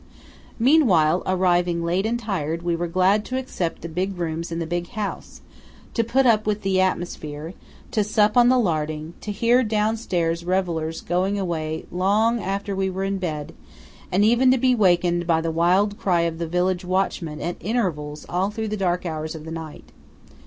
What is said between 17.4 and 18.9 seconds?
intervals all through the